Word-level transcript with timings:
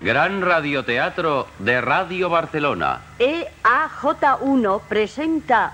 Gran 0.00 0.42
Radioteatro 0.42 1.48
de 1.58 1.80
Radio 1.80 2.30
Barcelona. 2.30 3.00
EAJ1 3.18 4.80
presenta 4.88 5.72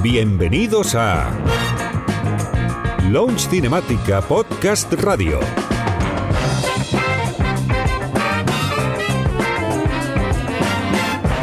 Bienvenidos 0.00 0.94
a 0.94 1.28
Launch 3.10 3.48
Cinemática 3.48 4.20
Podcast 4.20 4.92
Radio. 4.92 5.40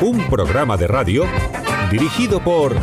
Un 0.02 0.30
programa 0.30 0.78
de 0.78 0.88
radio 0.88 1.26
dirigido 1.92 2.42
por 2.42 2.78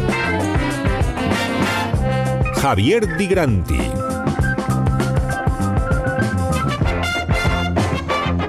Javier 2.60 3.16
Di 3.16 3.26
Granti. 3.26 3.99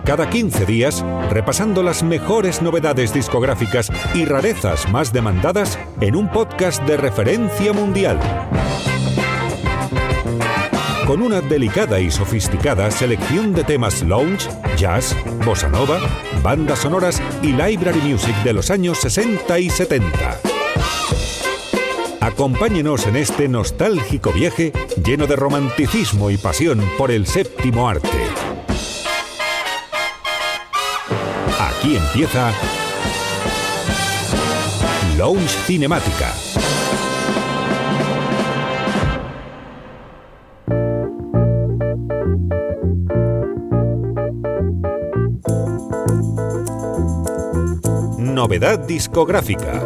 Cada 0.06 0.30
15 0.30 0.66
días, 0.66 1.06
repasando 1.30 1.84
las 1.84 2.02
mejores 2.02 2.62
novedades 2.62 3.14
discográficas 3.14 3.92
y 4.16 4.26
rarezas 4.26 4.90
más 4.90 5.14
demandadas 5.14 5.78
en 6.02 6.16
un 6.16 6.30
podcast 6.30 6.84
de 6.84 6.98
referencia 6.98 7.72
mundial. 7.72 8.20
Con 11.06 11.22
una 11.22 11.42
delicada 11.42 12.00
y 12.00 12.10
sofisticada 12.10 12.90
selección 12.90 13.54
de 13.54 13.64
temas 13.64 14.02
lounge, 14.02 14.50
jazz, 14.76 15.16
bossa 15.46 15.70
nova, 15.70 16.00
bandas 16.44 16.80
sonoras 16.80 17.22
y 17.42 17.48
library 17.48 18.02
music 18.02 18.36
de 18.44 18.54
los 18.54 18.72
años 18.72 18.98
60 19.00 19.60
y 19.60 19.70
70. 19.70 20.40
Acompáñenos 22.22 23.06
en 23.08 23.18
este 23.18 23.48
nostálgico 23.48 24.32
viaje 24.32 24.72
lleno 25.04 25.28
de 25.28 25.36
romanticismo 25.36 26.30
y 26.30 26.38
pasión 26.38 26.82
por 26.98 27.12
el 27.12 27.28
séptimo 27.28 27.90
arte. 27.90 28.31
Aquí 31.82 31.96
empieza 31.96 32.54
Lounge 35.18 35.50
Cinemática. 35.66 36.32
Novedad 48.20 48.78
discográfica. 48.86 49.84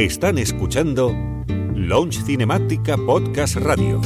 Están 0.00 0.38
escuchando 0.38 1.14
Launch 1.74 2.24
Cinemática 2.24 2.96
Podcast 2.96 3.56
Radio. 3.56 4.00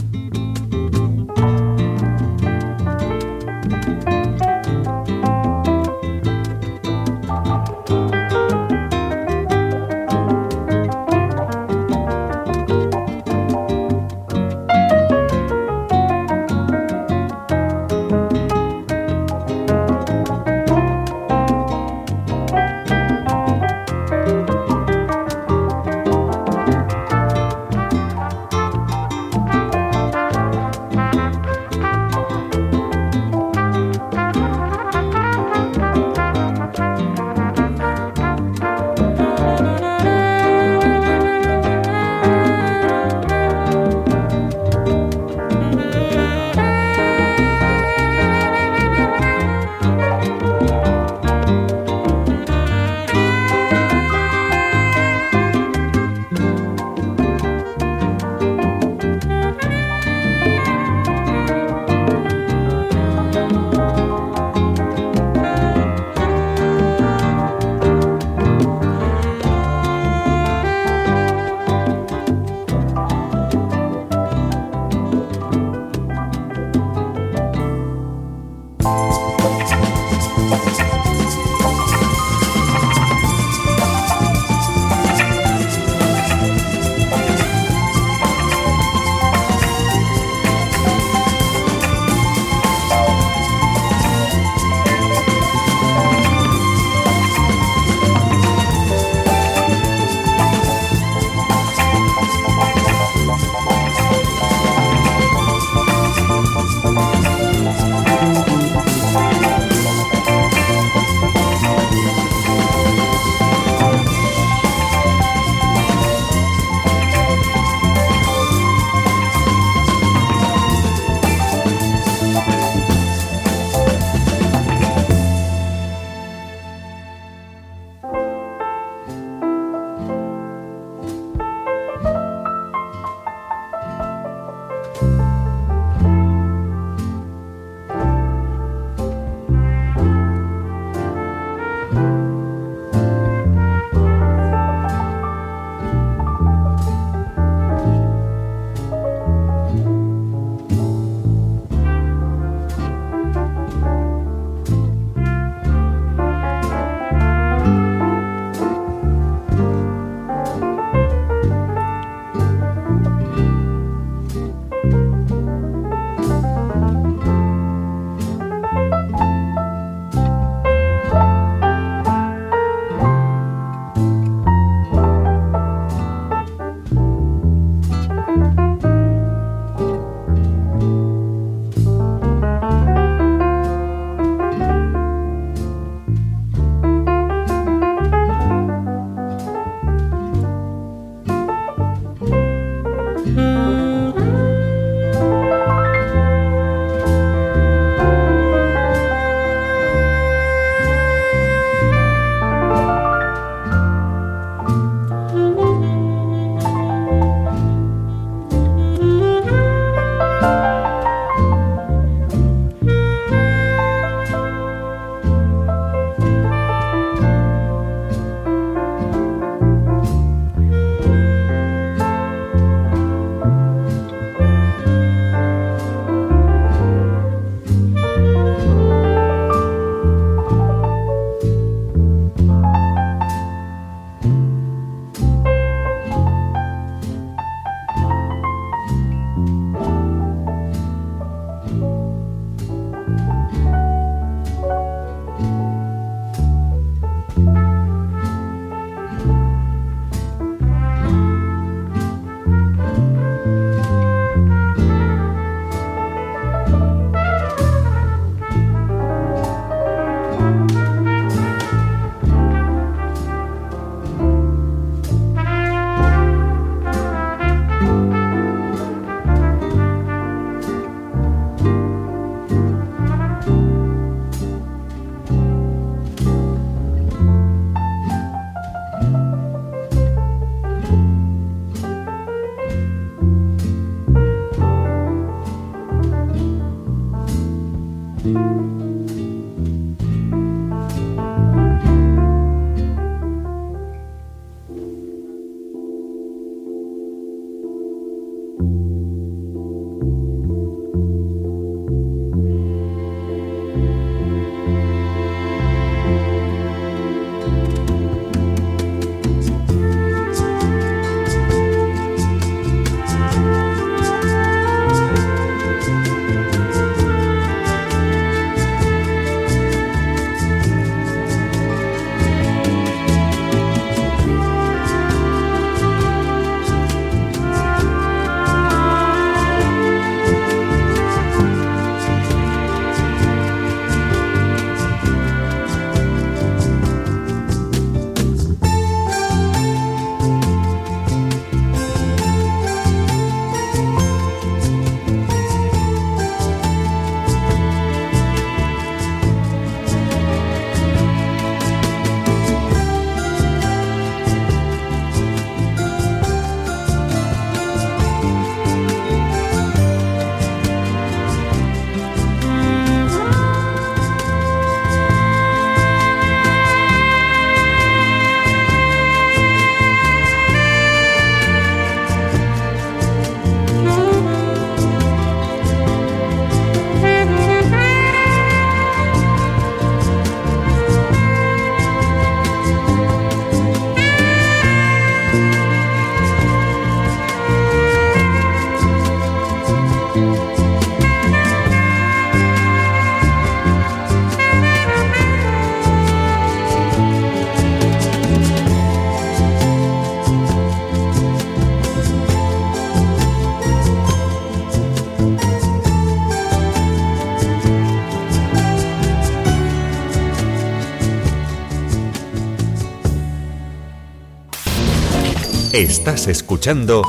Estás 415.75 416.29
escuchando 416.29 417.03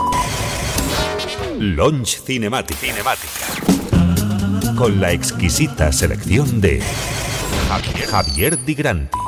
Launch 1.59 2.19
Cinematic. 2.25 2.75
Cinemática. 2.75 3.45
Con 4.75 4.99
la 4.99 5.11
exquisita 5.11 5.91
selección 5.91 6.61
de 6.61 6.81
Javier, 8.09 8.57
Di 8.65 8.73
Granti. 8.73 9.24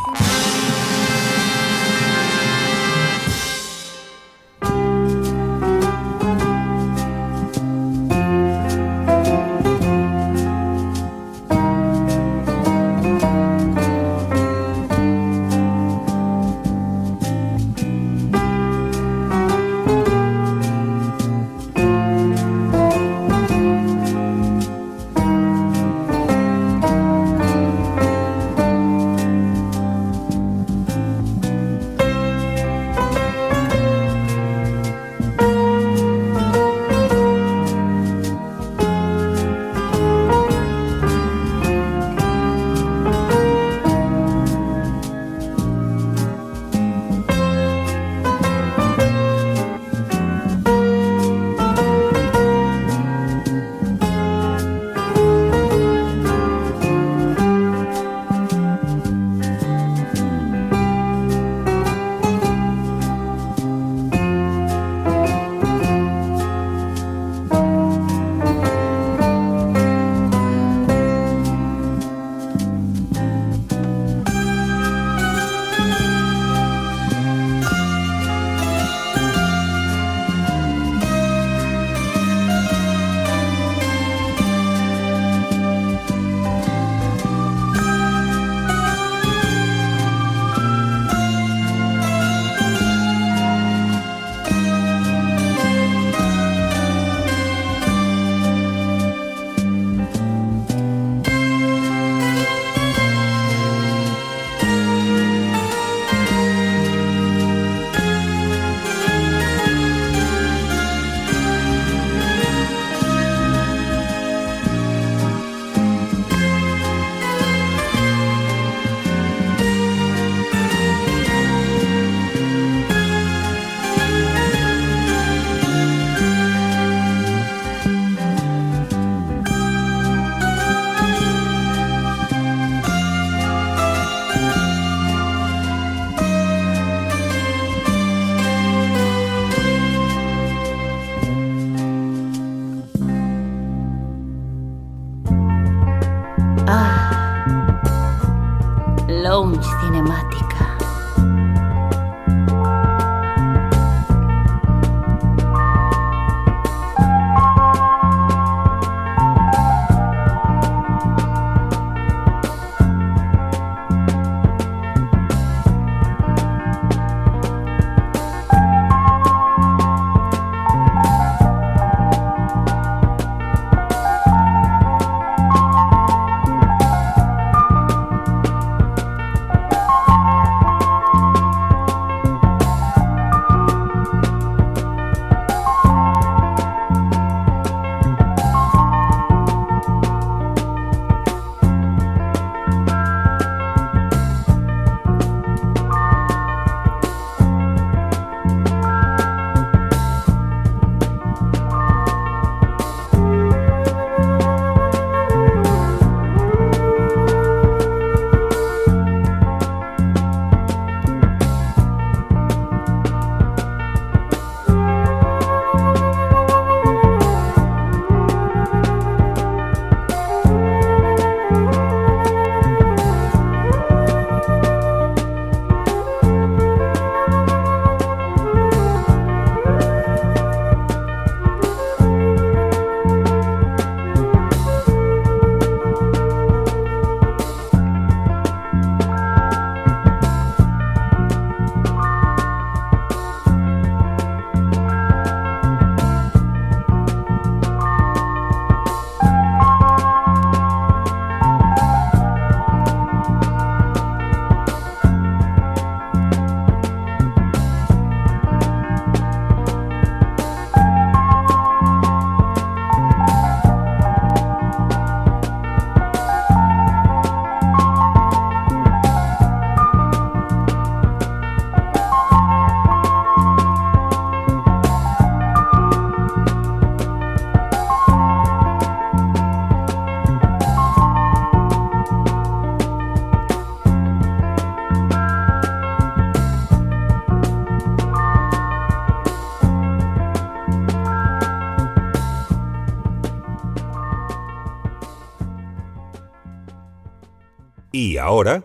Y 297.98 298.16
ahora... 298.18 298.64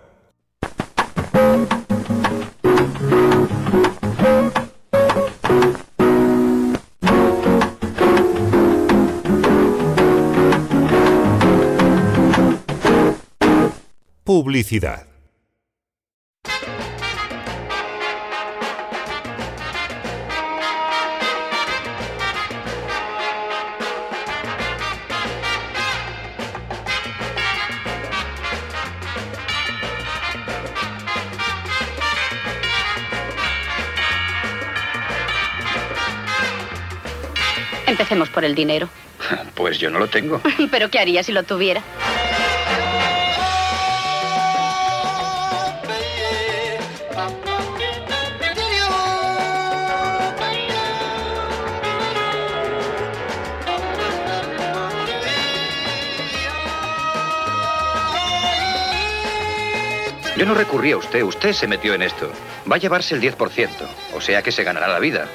Publicidad. 14.22 15.11
Por 38.42 38.48
el 38.48 38.54
dinero. 38.56 38.88
Pues 39.54 39.78
yo 39.78 39.88
no 39.88 40.00
lo 40.00 40.08
tengo. 40.08 40.40
¿Pero 40.70 40.90
qué 40.90 40.98
haría 40.98 41.22
si 41.22 41.30
lo 41.30 41.44
tuviera? 41.44 41.82
Yo 60.36 60.46
no 60.46 60.54
recurrí 60.54 60.90
a 60.90 60.96
usted, 60.96 61.22
usted 61.22 61.52
se 61.52 61.68
metió 61.68 61.94
en 61.94 62.02
esto. 62.02 62.32
Va 62.68 62.74
a 62.74 62.78
llevarse 62.78 63.14
el 63.14 63.20
10%, 63.20 63.68
o 64.14 64.20
sea 64.20 64.42
que 64.42 64.50
se 64.50 64.64
ganará 64.64 64.88
la 64.88 64.98
vida. 64.98 65.28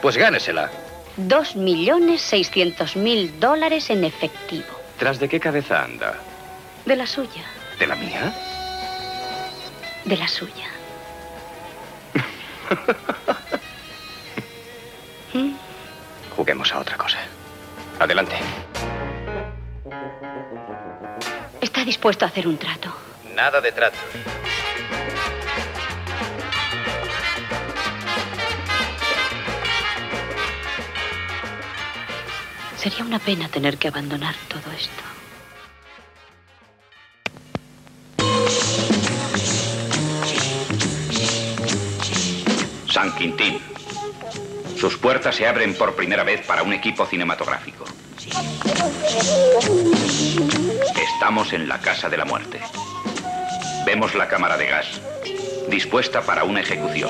Pues 0.00 0.16
gánesela. 0.16 0.70
Dos 1.16 1.54
millones 1.54 2.22
seiscientos 2.22 2.96
mil 2.96 3.38
dólares 3.38 3.88
en 3.90 4.02
efectivo. 4.04 4.66
¿Tras 4.98 5.20
de 5.20 5.28
qué 5.28 5.38
cabeza 5.38 5.84
anda? 5.84 6.14
De 6.84 6.96
la 6.96 7.06
suya. 7.06 7.44
¿De 7.78 7.86
la 7.86 7.94
mía? 7.94 8.34
De 10.04 10.16
la 10.16 10.26
suya. 10.26 10.66
Juguemos 16.36 16.72
a 16.72 16.80
otra 16.80 16.96
cosa. 16.96 17.18
Adelante. 17.98 18.36
Está 21.60 21.84
dispuesto 21.84 22.24
a 22.24 22.28
hacer 22.28 22.48
un 22.48 22.56
trato. 22.58 22.94
Nada 23.34 23.60
de 23.60 23.72
trato. 23.72 23.98
Sería 32.84 33.02
una 33.02 33.18
pena 33.18 33.48
tener 33.48 33.78
que 33.78 33.88
abandonar 33.88 34.34
todo 34.46 34.70
esto. 34.76 35.02
San 42.92 43.14
Quintín. 43.16 43.58
Sus 44.78 44.98
puertas 44.98 45.34
se 45.34 45.48
abren 45.48 45.74
por 45.74 45.96
primera 45.96 46.24
vez 46.24 46.46
para 46.46 46.62
un 46.62 46.74
equipo 46.74 47.06
cinematográfico. 47.06 47.86
Estamos 51.14 51.54
en 51.54 51.66
la 51.66 51.80
Casa 51.80 52.10
de 52.10 52.18
la 52.18 52.26
Muerte. 52.26 52.60
Vemos 53.86 54.14
la 54.14 54.28
cámara 54.28 54.58
de 54.58 54.66
gas, 54.66 55.00
dispuesta 55.70 56.20
para 56.20 56.44
una 56.44 56.60
ejecución. 56.60 57.08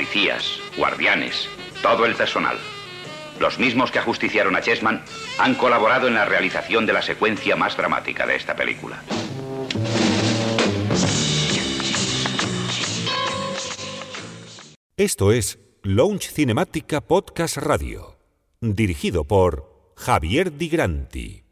Policías, 0.00 0.58
guardianes, 0.78 1.46
todo 1.82 2.06
el 2.06 2.14
personal. 2.14 2.56
Los 3.38 3.58
mismos 3.58 3.90
que 3.90 3.98
ajusticiaron 3.98 4.56
a 4.56 4.62
Chessman 4.62 5.04
han 5.38 5.54
colaborado 5.56 6.08
en 6.08 6.14
la 6.14 6.24
realización 6.24 6.86
de 6.86 6.94
la 6.94 7.02
secuencia 7.02 7.54
más 7.54 7.76
dramática 7.76 8.26
de 8.26 8.36
esta 8.36 8.56
película. 8.56 9.02
Esto 14.96 15.32
es 15.32 15.58
Launch 15.82 16.30
Cinemática 16.32 17.02
Podcast 17.02 17.58
Radio, 17.58 18.16
dirigido 18.62 19.24
por 19.24 19.92
Javier 19.96 20.56
Di 20.56 20.70
Granti. 20.70 21.49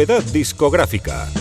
Novedad 0.00 0.24
discográfica. 0.32 1.39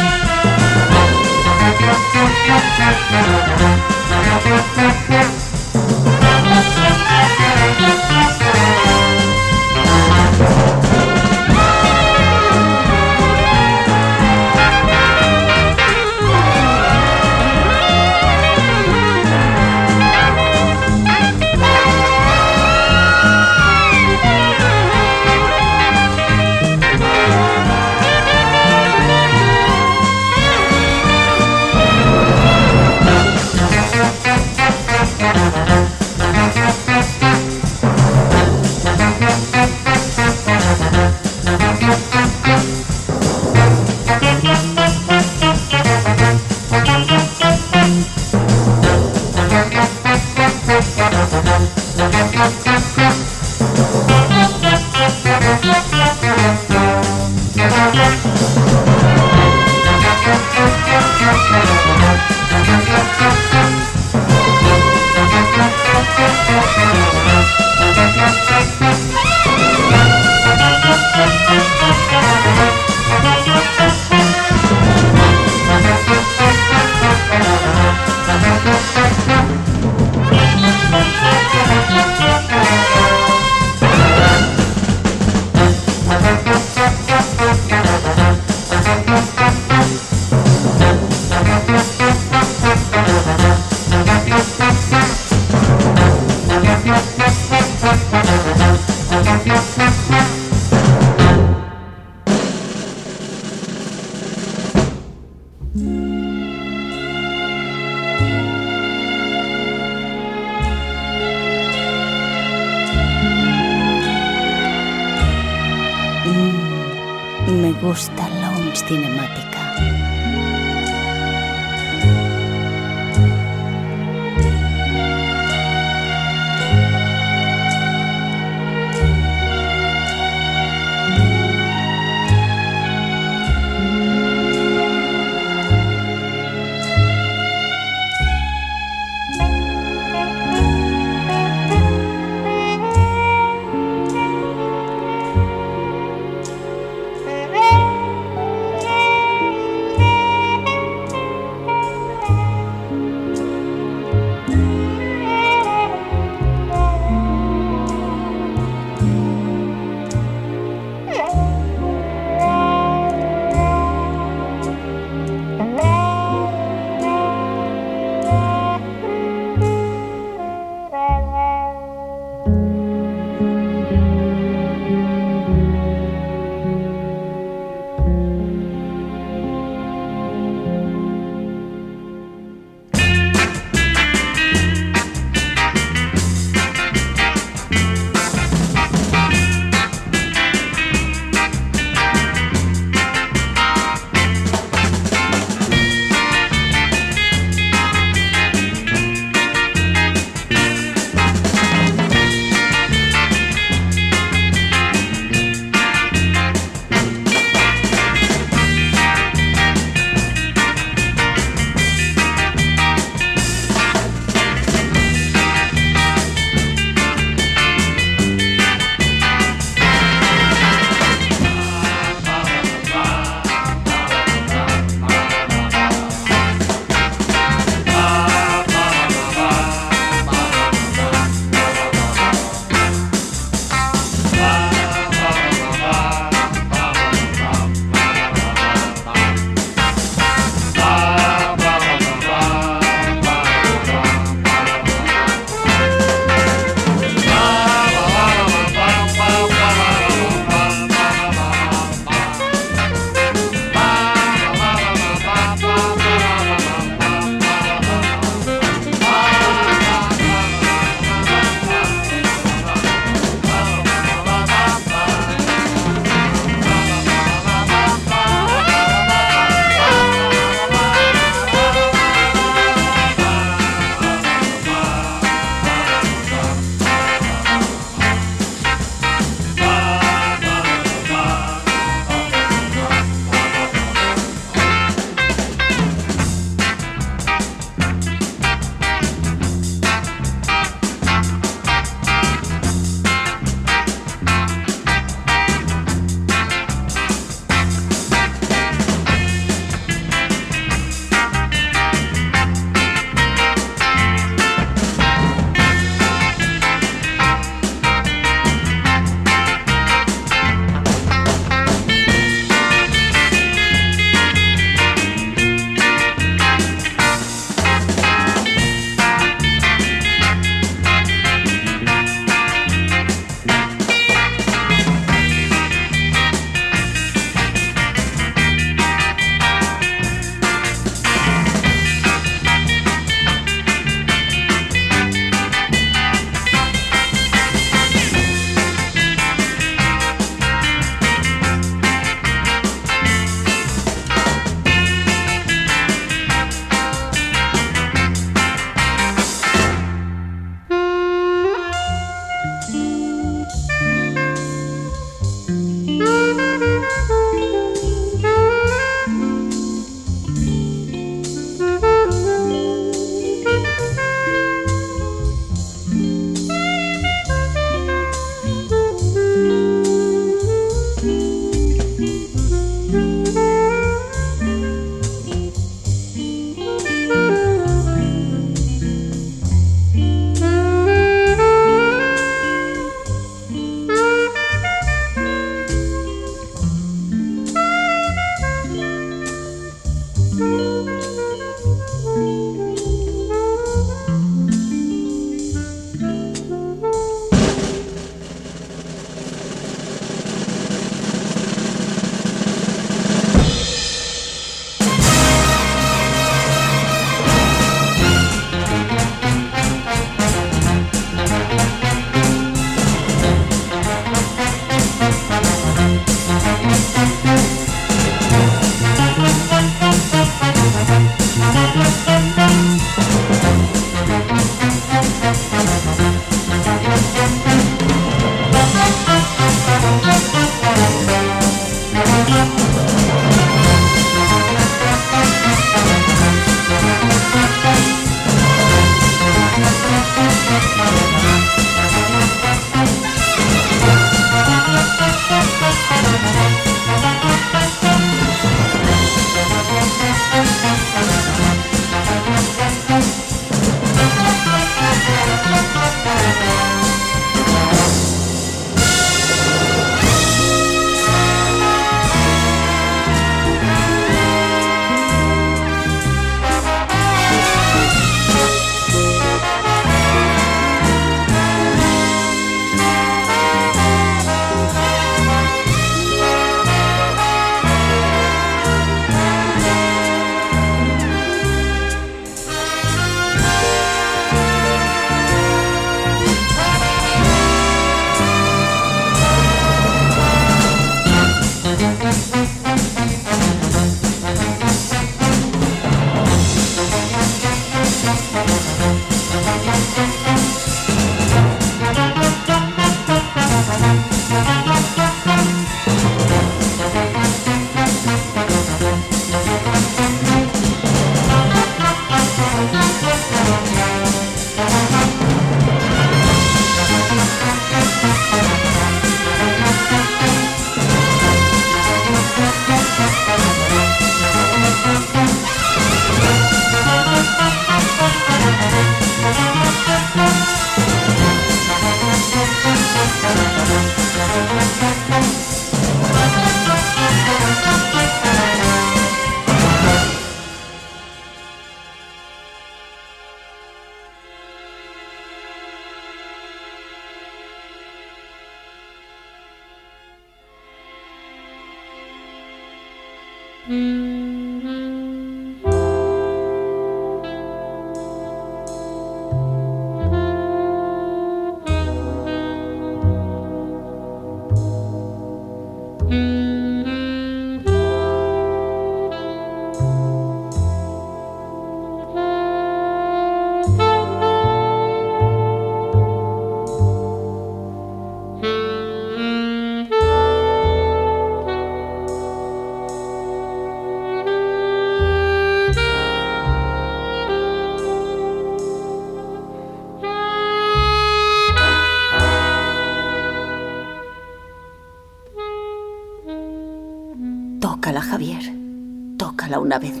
Una 599.71 599.79
vez 599.79 600.00